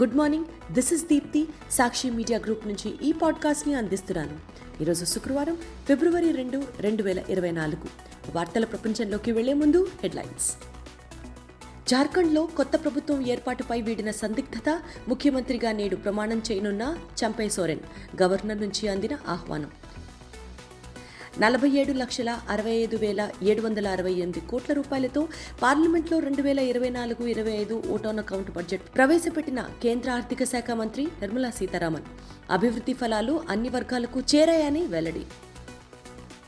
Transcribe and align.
Good 0.00 0.14
morning 0.14 0.72
this 0.72 0.92
is 0.92 1.04
Deepthi 1.04 1.48
Sakshi 1.70 2.10
media 2.10 2.38
group 2.38 2.66
నుంచి 2.66 2.94
ఈ 3.02 3.12
పాడ్కాస్ట్ని 3.12 3.74
అందిస్తున్నాను. 3.74 4.38
ఈరోజు 4.82 5.04
శుక్రవారం 5.04 5.58
ఫిబ్రవరి 5.86 6.32
రెండు 6.32 6.62
రెండు 6.80 7.02
వేల 7.02 7.22
ఇరవై 7.28 7.50
నాలుగు. 7.50 7.84
వార్తల 8.36 8.64
ప్రపంచంలోకి 8.64 9.32
వెళ్ళే 9.32 9.52
ముందు 9.52 9.88
హెడ్లైన్స్. 10.02 10.56
జార్ఖండ్లో 11.88 12.46
కొత్త 12.46 12.76
ప్రభుత్వం 12.76 13.26
ఏర్పాటుపై 13.26 13.80
వీడిన 13.80 14.10
సందిగ్ధత 14.10 14.82
ముఖ్యమంత్రిగా 15.08 15.72
నేడు 15.72 15.96
ప్రమాణం 15.96 16.42
చేయనున్న 16.52 16.98
చంపై 17.24 17.48
సోరెన్ 17.48 17.80
గవర్నర్ 18.22 18.60
నుంచి 18.60 18.88
అందిన 18.88 19.16
ఆహ్వానం. 19.28 19.70
నలభై 21.40 21.68
ఏడు 21.80 21.92
లక్షల 21.92 22.30
అరవై 22.54 22.72
ఐదు 22.72 22.96
వేల 22.96 23.20
ఏడు 23.50 23.62
వందల 23.62 23.86
అరవై 23.88 24.12
ఎనిమిది 24.12 24.40
కోట్ల 24.50 24.72
రూపాయలతో 24.78 25.20
పార్లమెంట్లో 25.62 26.18
రెండు 26.18 26.42
వేల 26.42 26.60
ఇరవై 26.70 26.90
నాలుగు 26.96 27.22
ఇరవై 27.26 27.52
ఐదు 27.52 27.82
ఓటాన్ 27.94 28.18
అకౌంట్ 28.18 28.50
బడ్జెట్ 28.56 28.84
ప్రవేశపెట్టిన 28.96 29.62
కేంద్ర 29.82 30.10
ఆర్థిక 30.10 30.44
శాఖ 30.52 30.70
మంత్రి 30.80 31.04
నిర్మలా 31.22 31.50
సీతారామన్. 31.50 32.06
అభివృద్ధి 32.56 32.94
ఫలాలు 33.00 33.40
అన్ని 33.54 33.68
వర్గాలకు 33.68 34.20
చేరాయని 34.34 34.84
వెల్లడి. 34.94 35.24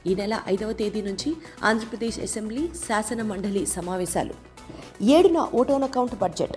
ఈ 0.07 0.15
నెల 0.15 0.43
ఐదవ 0.55 0.73
తేదీ 0.73 1.03
నుంచి 1.09 1.33
ఆంధ్రప్రదేశ్ 1.71 2.21
అసెంబ్లీ 2.29 2.69
శాసన 2.87 3.23
మండలి 3.33 3.67
సమావేశాలు. 3.77 4.35
ఏడున 5.19 5.39
ఓటోన్ 5.61 5.87
అకౌంట్ 5.91 6.17
బడ్జెట్. 6.25 6.57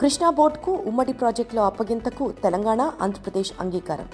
కృష్ణా 0.00 0.30
బోర్డుకు 0.30 0.72
ఉమ్మడి 0.72 1.12
ప్రాజెక్టుల 1.12 1.60
అప్పగింతకు 1.70 2.34
తెలంగాణ 2.44 2.80
ఆంధ్రప్రదేశ్ 3.06 3.52
అంగీకారం. 3.64 4.08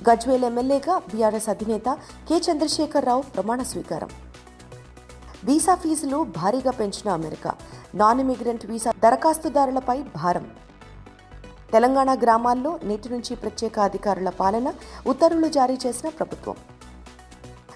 గజ్వేల్ 0.00 0.44
ఎమ్మెల్యేగా 0.44 0.98
బీఆర్ఎస్ 0.98 1.48
అధినేత 1.48 1.98
కె 2.28 2.38
చంద్రశేఖరరావు 2.38 3.22
ప్రమాణ 3.22 3.62
స్వీకారం. 3.62 4.08
వీసా 5.44 5.74
ఫీజులు 5.74 6.26
భారీగా 6.36 6.70
పెంచిన 6.70 7.10
అమెరికా. 7.10 7.52
నాన్ 7.94 8.20
ఇమిగ్రెంట్ 8.20 8.66
వీసా 8.66 8.92
దరఖాస్తుదారులపై 9.02 10.02
భారం. 10.02 10.50
తెలంగాణ 11.72 12.14
గ్రామాల్లో 12.14 12.78
నేటి 12.82 13.08
నుంచి 13.08 13.36
ప్రత్యేక 13.36 13.78
అధికారుల 13.78 14.28
పాలన 14.28 14.72
ఉత్తర్వులు 15.06 15.48
జారీ 15.48 15.78
చేసిన 15.86 16.08
ప్రభుత్వం. 16.08 16.56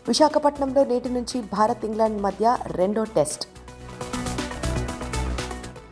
విశాఖపట్నంలో 0.08 0.84
నేటి 0.84 1.08
నుంచి 1.08 1.40
భారత్ 1.40 1.84
ఇంగ్లాండ్ 1.84 2.22
మధ్య 2.22 2.56
రెండో 2.66 3.04
టెస్ట్. 3.04 3.48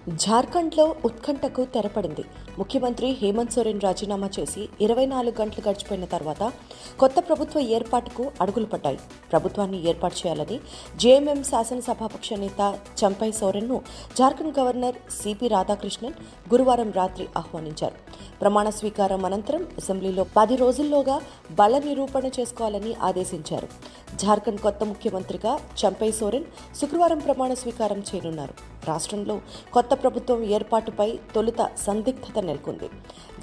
జార్ఖండ్లో 0.08 0.96
ఉత్కంఠకు 1.04 1.64
తెరపడింది. 1.64 2.24
ముఖ్యమంత్రి 2.58 3.08
హేమంత్ 3.10 3.52
సోరెన్ 3.52 3.80
రాజీనామా 3.80 4.30
చేసి 4.40 4.68
ఇరవై 4.80 5.06
నాలుగు 5.06 5.34
గంటలు 5.40 5.62
గడిచిపోయిన 5.68 6.04
తర్వాత 6.04 6.52
కొత్త 7.00 7.18
ప్రభుత్వ 7.18 7.60
ఏర్పాటుకు 7.60 8.32
అడుగులు 8.40 8.66
పడ్డాయి 8.66 8.98
ప్రభుత్వాన్ని 9.30 9.88
ఏర్పాటు 9.88 10.14
చేయాలని 10.14 10.58
జేఎంఎం 10.96 11.44
శాసనసభాపక్ష 11.44 12.32
నేత 12.32 12.78
చంపై 13.00 13.32
సోరెన్ను 13.32 13.82
జార్ఖండ్ 14.18 14.58
గవర్నర్ 14.58 14.94
సిపి 15.22 15.48
రాధాకృష్ణన్ 15.48 16.16
గురువారం 16.52 16.92
రాత్రి 16.92 17.26
ఆహ్వానించారు. 17.36 17.94
ప్రమాణ 18.40 18.70
స్వీకారం 18.70 19.24
అనంతరం 19.24 19.62
అసెంబ్లీలో 19.62 20.26
పది 20.36 20.56
రోజుల్లోగా 20.56 21.20
బల 21.50 21.78
నిరూపణ 21.78 22.26
చేసుకోవాలని 22.40 22.94
ఆదేశించారు. 22.94 23.68
జార్ఖండ్ 24.16 24.60
కొత్త 24.60 24.84
ముఖ్యమంత్రిగా 24.84 25.58
చంపై 25.80 26.10
సోరెన్ 26.12 26.44
శుక్రవారం 26.80 27.18
ప్రమాణ 27.18 27.54
స్వీకారం 27.54 28.00
చేయనున్నారు. 28.00 28.54
రాష్ట్రంలో 28.86 29.40
కొత్త 29.72 29.94
ప్రభుత్వం 29.94 30.42
ఏర్పాటుపై 30.56 31.18
తొలుత 31.34 31.70
సందిగ్ధత 31.86 32.45
నెలకొంది. 32.46 32.88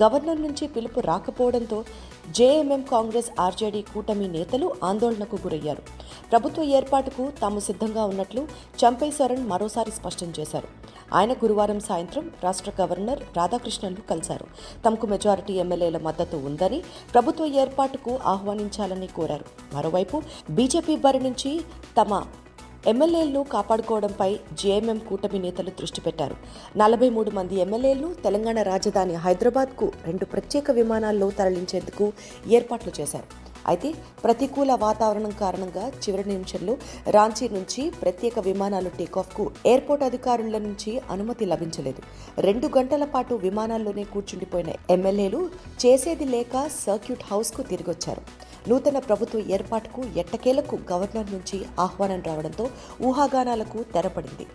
గవర్నర్ 0.03 0.41
నుంచి 0.41 0.67
పిలుపు 0.67 0.99
రాకపోవడంతో 0.99 1.83
జేఎంఎం 2.31 2.81
కాంగ్రెస్ 2.91 3.29
ఆర్జేడీ 3.39 3.81
కూటమి 3.81 4.27
నేతలు 4.27 4.67
ఆందోళనకు 4.83 5.35
గురయ్యారు. 5.35 5.83
ప్రభుత్వ 6.31 6.63
ఏర్పాటుకు 6.63 7.31
తాము 7.41 7.59
సిద్ధంగా 7.59 8.03
ఉన్నట్లు 8.05 8.41
చంపేశ్వరన్ 8.81 9.47
మరోసారి 9.47 9.91
స్పష్టం 9.91 10.33
చేశారు. 10.39 10.67
ఆయన 11.13 11.33
గురువారం 11.33 11.79
సాయంత్రం 11.79 12.31
రాష్ట్ర 12.43 12.71
గవర్నర్ 12.81 13.23
రాధాకృష్ణన్ను 13.37 14.01
కలిశారు. 14.09 14.45
తమకు 14.85 15.07
మెజారిటీ 15.07 15.53
ఎమ్మెల్యేల 15.53 15.97
మద్దతు 15.97 16.37
ఉందని 16.49 16.79
ప్రభుత్వ 17.13 17.45
ఏర్పాటుకు 17.45 18.19
ఆహ్వానించాలని 18.25 19.07
కోరారు. 19.07 19.45
మరోవైపు 19.73 20.21
బీజేపీ 20.49 20.95
బరి 20.95 21.19
నుంచి 21.19 21.51
తమ 22.01 22.23
ఎమ్మెల్యేలను 22.91 23.41
కాపాడుకోవడంపై 23.51 24.29
జేఎంఎం 24.61 24.97
కూటమి 25.09 25.39
నేతలు 25.43 25.71
దృష్టి 25.79 26.01
పెట్టారు. 26.05 26.35
నలభై 26.81 27.09
మూడు 27.17 27.31
మంది 27.37 27.55
ఎమ్మెల్యేలు 27.65 28.07
తెలంగాణ 28.25 28.59
రాజధాని 28.71 29.15
హైదరాబాద్కు 29.25 29.87
రెండు 30.07 30.25
ప్రత్యేక 30.33 30.71
విమానాల్లో 30.79 31.29
తరలించేందుకు 31.39 32.07
ఏర్పాట్లు 32.57 32.93
చేశారు. 32.99 33.29
అయితే 33.71 33.89
ప్రతికూల 34.23 34.71
వాతావరణం 34.85 35.33
కారణంగా 35.41 35.83
చివరి 36.03 36.25
నిమిషంలో 36.31 36.73
రాంచీ 37.15 37.45
నుంచి 37.57 37.83
ప్రత్యేక 38.01 38.39
విమానాలు 38.47 38.89
టేకాఫ్కు 38.99 39.43
ఎయిర్పోర్ట్ 39.71 40.03
అధికారుల 40.09 40.57
నుంచి 40.67 40.91
అనుమతి 41.15 41.45
లభించలేదు. 41.53 42.01
రెండు 42.47 42.69
గంటల 42.77 43.03
పాటు 43.13 43.33
విమానాల్లోనే 43.47 44.05
కూర్చుండిపోయిన 44.13 44.71
ఎమ్మెల్యేలు 44.95 45.41
చేసేది 45.83 46.27
లేక 46.35 46.67
సర్క్యూట్ 46.85 47.23
హౌస్కు 47.31 47.63
తిరిగొచ్చారు. 47.71 48.23
నూతన 48.69 48.97
ప్రభుత్వ 48.99 49.39
ఏర్పాటుకు 49.55 50.01
ఎట్టకేలకు 50.21 50.75
గవర్నర్ 50.91 51.31
నుంచి 51.33 51.57
ఆహ్వానం 51.85 52.21
రావడంతో 52.27 52.65
ఊహాగానాలకు 53.09 53.79
తెరపడింది. 53.93 54.45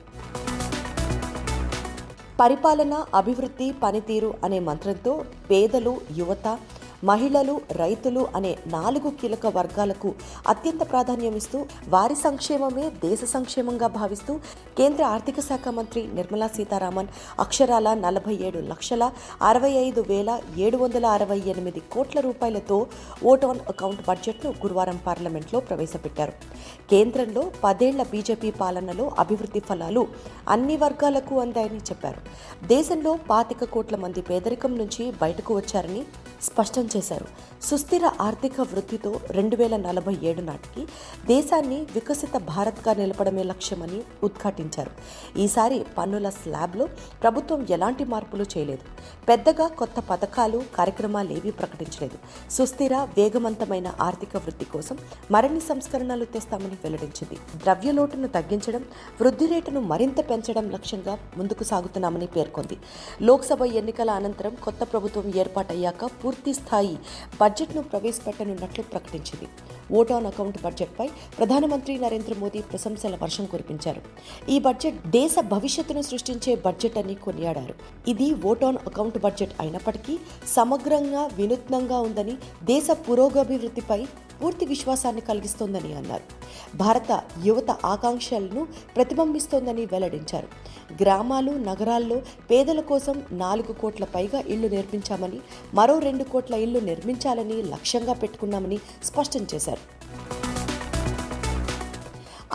పరిపాలన 2.40 2.94
అభివృద్ధి 3.20 3.68
పనితీరు 3.82 4.34
అనే 4.44 4.58
మంత్రంతో 4.58 5.12
పేదలు 5.50 5.92
యువత 6.16 6.46
మహిళలు 7.04 7.60
రైతులు 7.72 8.28
అనే 8.36 8.58
నాలుగు 8.66 9.10
కీలక 9.10 9.46
వర్గాలకు 9.46 10.14
అత్యంత 10.48 10.90
ప్రాధాన్యమిస్తూ 10.90 11.66
వారి 11.88 12.14
సంక్షేమమే 12.14 12.90
దేశ 12.90 13.24
సంక్షేమంగా 13.24 13.86
భావిస్తూ 13.86 14.34
కేంద్ర 14.78 15.04
ఆర్థిక 15.04 15.40
శాఖ 15.40 15.68
మంత్రి 15.68 16.08
నిర్మలా 16.14 16.48
సీతారామన్ 16.48 17.06
అక్షరాల 17.40 17.94
నలభై 17.94 18.34
ఏడు 18.34 18.58
లక్షల 18.58 19.12
అరవై 19.42 19.70
ఐదు 19.70 20.04
వేల 20.08 20.40
ఏడు 20.56 20.76
వందల 20.76 21.06
అరవై 21.06 21.42
ఎనిమిది 21.46 21.82
కోట్ల 21.92 22.20
రూపాయలతో 22.20 22.86
ఓట్ 23.24 23.44
ఆన్ 23.44 23.60
అకౌంట్ 23.68 24.08
బడ్జెట్ను 24.08 24.50
గురువారం 24.50 25.00
పార్లమెంట్లో 25.06 25.60
ప్రవేశపెట్టారు. 25.60 26.32
కేంద్రంలో 26.90 27.50
పదేళ్ళ 27.64 28.02
బీజేపీ 28.02 28.50
పాలనలో 28.50 29.12
అభివృద్ధి 29.18 29.60
ఫలాలు 29.60 30.06
అన్ని 30.48 30.76
వర్గాలకు 30.76 31.40
అందాయని 31.40 31.76
చెప్పారు. 31.76 32.20
దేశంలో 32.66 33.18
పాతిక 33.30 33.64
కోట్ల 33.64 33.96
మంది 33.96 34.20
పేదరికం 34.20 34.78
నుంచి 34.78 35.10
బయటకు 35.10 35.56
వచ్చారని 35.56 36.04
స్పష్టం 36.42 36.87
చేశారు. 36.96 37.26
సుస్థిర 37.62 38.10
ఆర్థిక 38.20 38.60
వృద్ధితో 38.60 39.20
రెండు 39.30 39.56
వేల 39.56 39.76
నలభై 39.76 40.16
ఏడు 40.22 40.42
నాటికి 40.42 40.86
దేశాన్ని 41.26 41.78
వికసిత 41.94 42.36
భారత్గా 42.36 42.94
నిలపడమే 42.94 43.42
లక్ష్యమని 43.42 44.00
ఉద్ఘాటించారు. 44.22 44.90
ఈసారి 45.38 45.86
పన్నుల 45.98 46.28
స్లాబ్లో 46.28 46.88
ప్రభుత్వం 47.22 47.66
ఎలాంటి 47.70 48.04
మార్పులు 48.04 48.44
చేయలేదు. 48.56 48.84
పెద్దగా 49.28 49.68
కొత్త 49.68 50.00
పథకాలు 50.10 50.62
కార్యక్రమాలు 50.76 51.32
ఏవీ 51.32 51.50
ప్రకటించలేదు. 51.50 52.18
సుస్థిర 52.50 52.94
వేగవంతమైన 52.96 53.92
ఆర్థిక 54.00 54.36
వృద్ధి 54.36 54.64
కోసం 54.64 54.98
మరిన్ని 55.30 55.60
సంస్కరణలు 55.60 56.24
తెస్తామని 56.24 56.78
వెల్లడించింది. 56.84 57.38
ద్రవ్యలోటును 57.56 58.28
తగ్గించడం 58.28 58.84
వృద్ధి 59.20 59.46
రేటును 59.46 59.80
మరింత 59.80 60.30
పెంచడం 60.30 60.70
లక్ష్యంగా 60.70 61.18
ముందుకు 61.36 61.64
సాగుతున్నామని 61.64 62.26
పేర్కొంది. 62.26 62.76
లోక్సభ 63.22 63.62
ఎన్నికల 63.62 64.10
అనంతరం 64.10 64.54
కొత్త 64.64 64.82
ప్రభుత్వం 64.82 65.32
ఏర్పాటయ్యాక 65.36 66.04
పూర్తి 66.04 66.52
స్థాయి 66.54 66.77
బడ్జెట్ను 67.40 67.82
ప్రవేశపెట్టనున్నట్లు 67.82 68.84
ప్రకటించింది. 68.92 69.48
ఓట్ 69.98 70.12
ఆన్ 70.12 70.26
అకౌంట్ 70.26 70.58
బడ్జెట్పై 70.62 71.08
ప్రధానమంత్రి 71.38 71.98
నరేంద్ర 71.98 72.34
మోదీ 72.38 72.60
ప్రశంసల 72.60 73.16
వర్షం 73.22 73.46
కురిపించారు. 73.52 74.02
ఈ 74.54 74.58
బడ్జెట్ 74.58 74.98
దేశ 75.18 75.34
భవిష్యత్తును 75.54 76.02
సృష్టించే 76.02 76.54
బడ్జెట్ 76.66 76.98
అని 76.98 77.14
కొనియాడారు. 77.26 77.74
ఇది 78.12 78.28
ఓట్ 78.50 78.64
ఆన్ 78.64 78.80
అకౌంట్ 78.86 79.18
బడ్జెట్ 79.26 79.54
అయినప్పటికీ 79.60 80.16
సమగ్రంగా 80.54 81.30
వినూత్నంగా 81.38 82.00
ఉందని 82.08 82.36
దేశ 82.72 82.88
పురోగభివృద్ధిపై 82.90 84.00
పూర్తి 84.42 84.64
విశ్వాసాన్ని 84.64 85.20
కలిగిస్తోందని 85.20 85.94
అన్నారు. 85.94 86.24
భారత 86.76 87.20
యువత 87.44 87.70
ఆకాంక్షలను 87.70 88.68
ప్రతిబింబిస్తోందని 88.96 89.86
వెల్లడించారు. 89.86 90.48
గ్రామాలు 91.02 91.52
నగరాల్లో 91.52 92.22
పేదల 92.50 92.80
కోసం 92.80 93.22
నాలుగు 93.32 93.72
కోట్ల 93.72 94.04
పైగా 94.04 94.40
ఇళ్ళు 94.40 94.68
నిర్మించామని 94.68 95.40
మరో 95.74 95.98
రెండు 95.98 96.24
కోట్ల 96.24 96.54
ఇళ్ళు 96.54 96.80
నిర్మించాలని 96.80 97.62
లక్ష్యంగా 97.62 98.12
పెట్టుకున్నామని 98.12 98.78
స్పష్టం 99.04 99.46
చేశారు. 99.54 99.98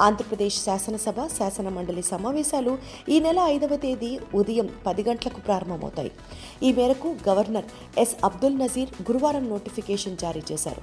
ఆంధ్రప్రదేశ్ 0.05 0.57
శాసనసభ 0.65 1.19
శాసన 1.37 1.67
మండలి 1.75 2.03
సమావేశాలు 2.11 2.71
ఈ 3.13 3.17
నెల 3.25 3.39
ఐదవ 3.53 3.73
తేదీ 3.83 4.09
ఉదయం 4.39 4.67
పది 4.87 5.03
గంటలకు 5.07 5.39
ప్రారంభమవుతాయి. 5.47 6.11
ఈ 6.67 6.69
మేరకు 6.77 7.09
గవర్నర్ 7.27 7.67
ఎస్. 8.03 8.15
అబ్దుల్ 8.27 8.57
నజీర్ 8.61 8.91
గురువారం 9.07 9.45
నోటిఫికేషన్ 9.53 10.17
జారీ 10.23 10.41
చేశారు. 10.51 10.81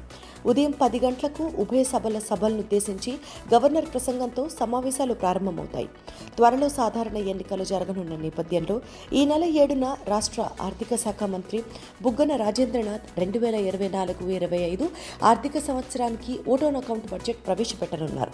ఉదయం 0.50 0.72
పది 0.82 0.98
గంటలకు 1.04 1.44
ఉభయ 1.64 1.82
సభల 1.92 2.18
సభలను 2.28 2.62
ఉద్దేశించి 2.64 3.12
గవర్నర్ 3.54 3.88
ప్రసంగంతో 3.94 4.44
సమావేశాలు 4.60 5.14
ప్రారంభమవుతాయి. 5.22 5.88
త్వరలో 6.36 6.68
సాధారణ 6.78 7.16
ఎన్నికలు 7.32 7.64
జరగనున్న 7.72 8.16
నేపథ్యంలో 8.26 8.76
ఈ 9.18 9.24
నెల 9.32 9.44
ఏడున 9.64 9.88
రాష్ట్ర 10.12 10.40
ఆర్థిక 10.68 10.94
శాఖ 11.04 11.30
మంత్రి 11.34 11.60
బుగ్గన 12.06 12.32
రాజేంద్రనాథ్ 12.44 13.06
రెండు 13.22 13.40
వేల 13.44 13.56
ఇరవై 13.70 13.90
నాలుగు 13.96 14.30
ఇరవై 14.38 14.62
ఐదు 14.72 14.88
ఆర్థిక 15.32 15.58
సంవత్సరానికి 15.68 16.34
ఓటోన్ 16.54 16.80
అకౌంట్ 16.82 17.10
బడ్జెట్ 17.12 17.42
ప్రవేశపెట్టనున్నారు. 17.48 18.32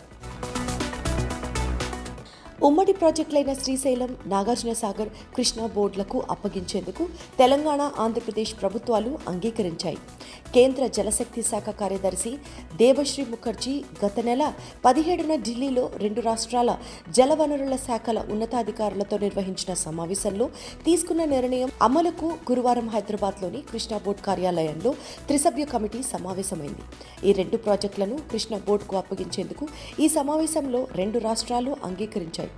ఉమ్మడి 2.66 2.92
ప్రాజెక్టులైన 3.00 3.52
శ్రీశైలం 3.62 4.10
నాగార్జున 4.32 4.72
సాగర్ 4.80 5.10
కృష్ణా 5.34 5.64
బోర్డులకు 5.74 6.18
అప్పగించేందుకు 6.34 7.02
తెలంగాణ 7.40 7.82
ఆంధ్రప్రదేశ్ 8.04 8.52
ప్రభుత్వాలు 8.60 9.10
అంగీకరించాయి. 9.32 9.98
కేంద్ర 10.56 10.85
జలశక్తి 10.97 11.43
శాఖ 11.49 11.69
కార్యదర్శి 11.81 12.31
దేబశ్రీ 12.81 13.23
ముఖర్జీ 13.32 13.73
గత 14.03 14.20
నెల 14.29 14.44
పదిహేడున 14.85 15.32
ఢిల్లీలో 15.47 15.85
రెండు 16.03 16.20
రాష్ట్రాల 16.26 16.70
జలవనరుల 17.17 17.76
శాఖల 17.87 18.19
ఉన్నతాధికారులతో 18.35 19.17
నిర్వహించిన 19.25 19.75
సమావేశంలో 19.82 20.47
తీసుకున్న 20.87 21.25
నిర్ణయం 21.35 21.73
అమలుకు 21.88 22.31
గురువారం 22.50 22.88
హైదరాబాద్లోని 22.94 23.61
కృష్ణా 23.73 23.99
బోర్డు 24.06 24.25
కార్యాలయంలో 24.29 24.93
త్రిసభ్య 25.29 25.67
కమిటీ 25.75 26.00
సమావేశమైంది. 26.12 26.82
ఈ 27.29 27.37
రెండు 27.41 27.58
ప్రాజెక్టులను 27.67 28.19
కృష్ణా 28.32 28.61
బోర్డుకు 28.69 28.97
అప్పగించేందుకు 29.03 29.67
ఈ 30.00 30.08
సమావేశంలో 30.19 30.82
రెండు 31.03 31.20
రాష్ట్రాలు 31.29 31.75
అంగీకరించాయి. 31.91 32.53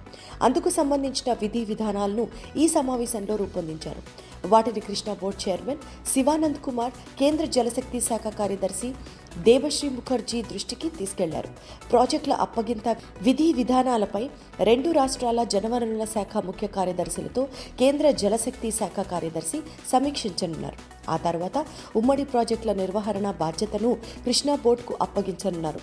అందుకు 0.48 0.70
సంబంధించిన 0.78 1.32
విధి 1.42 1.64
విధానాలను 1.72 2.26
ఈ 2.62 2.66
సమావేశంలో 2.78 3.36
రూపొందించారు. 3.44 4.02
వాటిని 4.46 4.80
కృష్ణ 4.80 5.12
బోర్డు 5.12 5.48
చైర్మన్ 5.48 5.82
శివానంద్ 6.12 6.60
కుమార్ 6.60 6.92
కేంద్ర 7.18 7.44
జలశక్తి 7.44 8.00
శాఖ 8.00 8.26
కార్యదర్శి 8.38 8.94
దేవశ్రీ 9.38 9.88
ముఖర్జీ 9.88 10.42
దృష్టికి 10.42 10.88
తీసుకెళ్ళారు. 10.88 11.48
ప్రాజెక్టుల 11.90 12.32
అప్పగింత 12.32 12.96
విధి 13.22 13.52
విధానాలపై 13.52 14.30
రెండు 14.60 14.90
రాష్ట్రాల 14.90 15.42
జనవనరుల 15.44 16.04
శాఖ 16.04 16.36
ముఖ్య 16.36 16.66
కార్యదర్శులతో 16.66 17.48
కేంద్ర 17.78 18.10
జలశక్తి 18.10 18.70
శాఖ 18.70 19.00
కార్యదర్శి 19.00 19.60
సమీక్షించనున్నారు. 19.92 20.97
ఆ 21.08 21.16
తర్వాత 21.16 21.66
ఉమ్మడి 21.96 22.24
ప్రాజెక్టుల 22.24 22.72
నిర్వహణ 22.72 23.30
బాధ్యతను 23.30 23.96
కృష్ణా 24.24 24.54
బోర్డుకు 24.64 24.96
అప్పగించనున్నారు. 25.02 25.80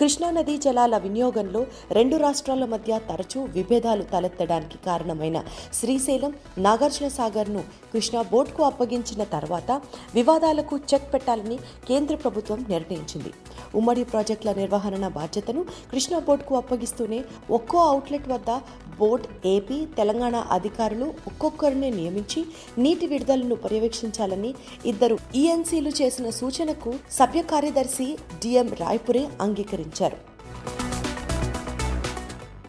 కృష్ణా 0.00 0.30
నదీ 0.30 0.56
జలాల 0.58 0.96
వినియోగంలో 0.96 1.66
రెండు 1.92 2.16
రాష్ట్రాల 2.16 2.64
మధ్య 2.64 3.00
తరచూ 3.10 3.40
విభేదాలు 3.44 4.02
తలెత్తడానికి 4.02 4.78
కారణమైన 4.86 5.44
శ్రీశైలం 5.72 6.34
నాగార్జున 6.58 7.08
సాగర్ను 7.08 7.64
కృష్ణా 7.92 8.22
బోర్డుకు 8.22 8.62
అప్పగించిన 8.62 9.24
తర్వాత 9.24 9.80
వివాదాలకు 10.14 10.76
చెక్ 10.94 11.14
పెట్టాలని 11.14 11.58
కేంద్ర 11.88 12.14
ప్రభుత్వం 12.14 12.66
నిర్ణయించింది. 12.68 13.32
ఉమ్మడి 13.74 14.04
ప్రాజెక్టుల 14.04 14.52
నిర్వహణ 14.52 15.08
బాధ్యతను 15.08 15.64
కృష్ణా 15.90 16.18
బోర్డుకు 16.18 16.56
అప్పగిస్తూనే 16.56 17.24
ఒక్కో 17.50 17.78
అవుట్లెట్ 17.78 18.28
వద్ద 18.28 18.50
బోర్డ్ 18.98 19.46
ఏపీ 19.46 19.86
తెలంగాణ 19.96 20.36
అధికారులు 20.36 21.04
ఒక్కొక్కరిని 21.26 21.90
నియమించి 21.90 22.44
నీటి 22.78 23.06
విడుదలను 23.06 23.54
పర్యవేక్షించాలని 23.54 24.54
ఇద్దరు 24.86 25.18
ఈఎన్సీలు 25.34 25.92
చేసిన 26.02 26.30
సూచనకు 26.30 26.94
సభ్య 27.12 27.42
కార్యదర్శి 27.42 28.08
డిఎం 28.44 28.70
రాయ్పురే 28.80 29.28
అంగీకరించారు. 29.40 30.27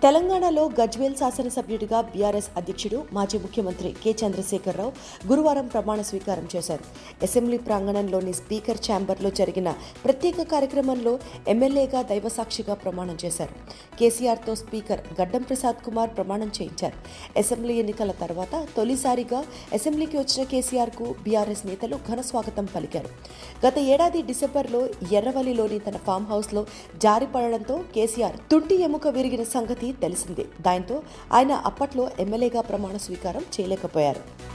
తెలంగాణలో 0.03 0.61
గజ్వేల్ 0.79 1.15
శాసనసభ్యుడిగా 1.19 1.97
బీఆర్ఎస్ 2.11 2.47
అధ్యక్షుడు 2.57 2.97
మాజీ 3.13 3.37
ముఖ్యమంత్రి 3.37 3.89
కె 4.03 4.11
చంద్రశేఖరరావు 4.21 4.91
గురువారం 5.29 5.67
ప్రమాణ 5.67 5.99
స్వీకారం 6.09 6.47
చేశారు. 6.53 6.83
అసెంబ్లీ 7.23 7.57
ప్రాంగణంలోని 7.57 8.33
స్పీకర్ 8.33 8.79
ఛాంబర్లో 8.85 9.29
జరిగిన 9.39 9.69
ప్రత్యేక 10.05 10.43
కార్యక్రమంలో 10.53 11.13
ఎమ్మెల్యేగా 11.47 12.03
దైవసాక్షిగా 12.11 12.77
ప్రమాణం 12.83 13.17
చేశారు. 13.25 13.55
కేసీఆర్తో 13.99 14.55
స్పీకర్ 14.55 15.01
గడ్డం 15.19 15.43
ప్రసాద్ 15.49 15.83
కుమార్ 15.87 16.13
ప్రమాణం 16.17 16.51
చేయించారు. 16.59 16.97
అసెంబ్లీ 17.43 17.75
ఎన్నికల 17.83 18.15
తర్వాత 18.23 18.63
తొలిసారిగా 18.77 19.41
అసెంబ్లీకి 19.79 20.17
వచ్చిన 20.21 20.45
కేసీఆర్కు 20.53 21.07
బీఆర్ఎస్ 21.27 21.65
నేతలు 21.65 21.99
ఘన 22.09 22.21
స్వాగతం 22.21 22.67
పలికారు. 22.75 23.11
గత 23.67 23.77
ఏడాది 23.79 24.21
డిసెంబర్లో 24.31 24.83
ఎర్రవల్లిలోని 25.11 25.81
తన 25.89 25.97
ఫామ్ 26.07 26.29
హౌస్లో 26.31 26.63
జారిపడడంతో 27.03 27.77
కేసీఆర్ 27.95 28.39
తుంటి 28.51 28.77
ఎముక 28.89 29.07
విరిగిన 29.19 29.43
సంగతి 29.57 29.88
తెలిసిందే. 29.91 30.45
దాంతో 30.61 31.01
ఆయన 31.33 31.51
అప్పట్లో 31.51 32.11
ఎమ్మెల్యేగా 32.19 32.61
ప్రమాణ 32.61 32.97
స్వీకారం 32.97 33.41
చేయలేకపోయారు. 33.41 34.48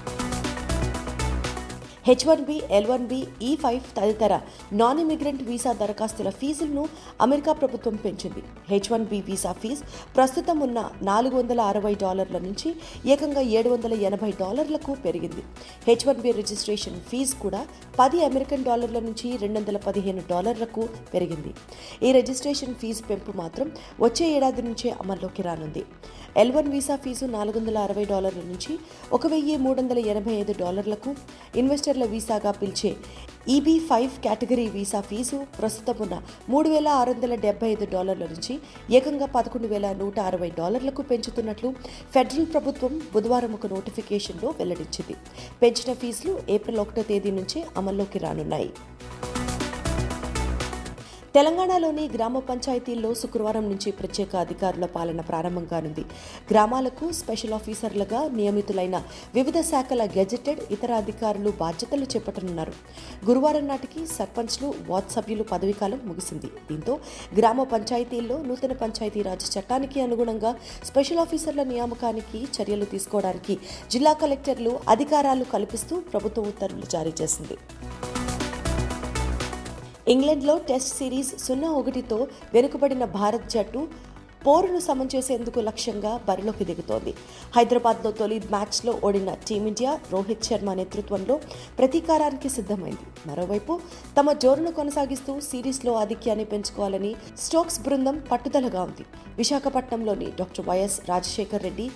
H 2.06 2.24
one 2.28 2.42
B 2.48 2.54
L 2.76 2.88
one 2.90 3.04
B 3.10 3.18
E 3.48 3.50
five 3.60 3.84
తదితర 3.96 4.34
నాన్ 4.80 4.98
ఇమిగ్రెంట్ 5.02 5.42
వీసా 5.46 5.70
దరఖాస్తుల 5.82 6.30
ఫీజులను 6.40 6.82
అమెరికా 7.24 7.52
ప్రభుత్వం 7.60 7.94
పెంచింది. 8.02 8.42
H 8.72 8.88
one 8.92 9.06
B 9.12 9.18
visa 9.28 9.52
fee 9.62 9.84
ప్రస్తుతం 10.16 10.58
ఉన్న 10.66 10.78
నాలుగు 11.10 11.34
వందల 11.40 11.60
అరవై 11.72 11.92
డాలర్ల 12.02 12.38
నుంచి 12.46 12.70
ఏకంగా 13.12 13.44
ఏడు 13.58 13.70
వందల 13.74 13.94
ఎనభై 14.08 14.30
డాలర్లకు 14.42 14.94
పెరిగింది. 15.04 15.44
H 15.86 16.04
one 16.08 16.20
B 16.24 16.32
registration 16.40 16.98
fee 17.12 17.38
కూడా 17.44 17.62
పది 18.00 18.20
అమెరికన్ 18.28 18.66
డాలర్ల 18.68 19.02
నుంచి 19.06 19.30
రెండు 19.44 19.58
వందల 19.60 19.80
పదిహేను 19.86 20.24
డాలర్లకు 20.32 20.84
పెరిగింది. 21.14 21.54
ఈ 22.06 22.12
రిజిస్ట్రేషన్ 22.18 22.76
ఫీజు 22.82 23.04
పెంపు 23.08 23.34
మాత్రం 23.42 23.70
వచ్చే 24.04 24.28
ఏడాది 24.36 24.64
నుంచే 24.68 24.90
అమల్లోకి 25.04 25.44
రానుంది. 25.48 25.84
ఎల్ 26.42 26.54
వన్ 26.58 26.70
వీసా 26.74 26.94
ఫీజు 27.02 27.24
నాలుగు 27.38 27.56
వందల 27.58 27.78
అరవై 27.88 28.04
డాలర్ల 28.12 28.40
నుంచి 28.52 28.72
ఒక 29.16 29.26
వెయ్యి 29.32 29.56
మూడు 29.64 29.78
వందల 29.80 29.98
ఎనభై 30.12 30.32
ఐదు 30.42 30.52
డాలర్లకు 30.62 31.10
ఇన్వెస్టర్ 31.60 31.93
ఇన్వెస్టర్ల 31.94 32.12
వీసాగా 32.12 32.50
పిలిచే 32.60 32.90
EB 33.54 33.74
five 33.88 34.14
category 34.24 34.64
visa 34.74 35.00
fee 35.08 35.38
ప్రస్తుతం 35.58 35.96
ఉన్న 36.04 36.14
మూడు 36.52 36.68
వేల 36.72 36.88
ఆరు 37.00 37.10
వందల 37.12 37.34
డెబ్బై 37.44 37.68
ఐదు 37.74 37.86
డాలర్ల 37.92 38.24
నుంచి 38.32 38.54
ఏకంగా 38.98 39.26
పదకొండు 39.36 39.68
వేల 39.72 39.86
నూట 40.00 40.18
అరవై 40.30 40.50
డాలర్లకు 40.58 41.02
పెంచుతున్నట్లు 41.10 41.70
ఫెడరల్ 42.14 42.48
ప్రభుత్వం 42.54 42.94
బుధవారం 43.14 43.54
ఒక 43.58 43.70
నోటిఫికేషన్లో 43.74 44.50
వెల్లడించింది. 44.60 45.16
పెంచిన 45.62 45.92
ఫీజులు 46.02 46.34
ఏప్రిల్ 46.56 46.82
ఒకటో 46.84 47.04
తేదీ 47.12 47.32
నుంచే 47.40 47.62
అమల్లోకి 47.82 48.20
రానున్నాయి. 48.26 48.70
తెలంగాణలోని 51.36 52.02
గ్రామ 52.14 52.40
పంచాయతీల్లో 52.48 53.08
శుక్రవారం 53.20 53.64
నుంచి 53.70 53.90
ప్రత్యేక 54.00 54.32
అధికారుల 54.44 54.86
పాలన 54.96 55.20
ప్రారంభం 55.30 55.64
కానుంది. 55.72 56.04
గ్రామాలకు 56.50 57.06
స్పెషల్ 57.20 57.54
ఆఫీసర్లుగా 57.56 58.20
నియమితులైన 58.36 58.96
వివిధ 59.36 59.58
శాఖల 59.70 60.04
గెజెటెడ్ 60.16 60.60
ఇతర 60.76 60.92
అధికారులు 61.02 61.52
బాధ్యతలు 61.62 62.06
చేపట్టనున్నారు. 62.12 62.74
గురువారం 63.28 63.66
నాటికి 63.70 64.02
సర్పంచ్లు 64.16 64.68
వార్డ్ 64.90 65.10
సభ్యులు 65.16 65.46
పదవీకాలం 65.52 66.00
ముగిసింది. 66.10 66.50
దీంతో 66.70 66.94
గ్రామ 67.38 67.62
పంచాయతీల్లో 67.74 68.38
నూతన 68.48 68.72
పంచాయతీరాజ్ 68.84 69.48
చట్టానికి 69.56 70.00
అనుగుణంగా 70.06 70.52
స్పెషల్ 70.90 71.22
ఆఫీసర్ల 71.26 71.64
నియామకానికి 71.72 72.40
చర్యలు 72.58 72.88
తీసుకోవడానికి 72.94 73.56
జిల్లా 73.94 74.14
కలెక్టర్లు 74.22 74.74
అధికారాలు 74.96 75.46
కల్పిస్తూ 75.56 75.96
ప్రభుత్వం 76.12 76.46
ఉత్తర్వులు 76.54 76.88
జారీ 76.96 77.14
చేసింది. 77.22 77.58
ఇంగ్లాండ్లో 80.12 80.54
టెస్ట్ 80.68 80.96
సిరీస్ 80.96 81.30
సున్నా 81.44 81.68
ఒకటితో 81.80 82.16
వెనుకబడిన 82.54 83.04
భారత్ 83.18 83.46
జట్టు 83.52 83.82
పోరును 84.46 84.80
సమం 84.86 85.08
చేసేందుకు 85.14 85.58
లక్ష్యంగా 85.60 86.10
బరిలోకి 86.28 86.64
దిగుతోంది. 86.70 87.12
హైదరాబాద్లో 87.56 88.10
తొలి 88.18 88.38
మ్యాచ్లో 88.54 88.92
ఓడిన 89.04 89.30
టీమిండియా 89.48 89.92
రోహిత్ 90.12 90.44
శర్మ 90.48 90.72
నేతృత్వంలో 90.80 91.36
ప్రతీకారానికి 91.78 92.48
సిద్ధమైంది. 92.56 93.06
మరోవైపు 93.28 93.74
తమ 94.18 94.32
జోరును 94.44 94.72
కొనసాగిస్తూ 94.80 95.34
సిరీస్లో 95.40 95.94
ఆధిక్యాన్ని 96.02 96.46
పెంచుకోవాలని 96.52 97.12
స్టోక్స్ 97.44 97.80
బృందం 97.86 98.18
పట్టుదలగా 98.32 98.82
ఉంది. 98.82 99.06
విశాఖపట్నంలోని 99.38 100.28
doctor 100.40 100.68
YS 100.68 100.98
Rajasekhar 101.08 101.64
Reddy 101.68 101.86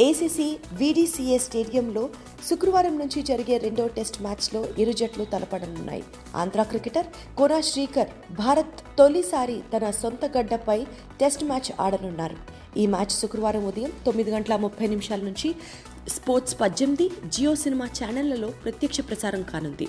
ACC 0.00 0.46
VDCA 0.78 1.36
స్టేడియంలో 1.38 2.02
శుక్రవారం 2.48 2.94
నుంచి 2.98 3.22
జరిగే 3.22 3.56
రెండో 3.58 3.84
టెస్ట్ 3.86 4.22
మ్యాచ్లో 4.22 4.60
ఇరు 4.78 4.92
జట్లు 4.92 5.24
తలపడనున్నాయి. 5.24 6.02
ఆంధ్ర 6.36 6.62
క్రికెటర్ 6.62 7.06
కోనా 7.38 7.60
శ్రీకర్ 7.60 8.10
భారత్ 8.40 8.98
తొలిసారి 8.98 9.60
తన 9.74 9.90
సొంత 9.90 10.24
గడ్డపై 10.36 10.78
టెస్ట్ 11.20 11.44
మ్యాచ్ 11.44 11.70
ఆడనున్నారు. 11.80 12.36
ఈ 12.76 12.86
మ్యాచ్ 12.86 13.14
శుక్రవారం 13.20 13.66
ఉదయం 13.66 13.92
తొమ్మిది 14.06 14.30
గంటల 14.30 14.56
ముప్పై 14.56 14.86
నిమిషాల 14.86 15.20
నుంచి 15.20 15.54
స్పోర్ట్స్ 16.08 16.60
పద్దెనిమిది 16.60 17.10
జియో 17.26 17.54
సినిమా 17.54 17.88
ఛానళ్ళలో 17.98 18.48
ప్రత్యక్ష 18.64 19.00
ప్రసారం 19.00 19.42
కానుంది. 19.42 19.88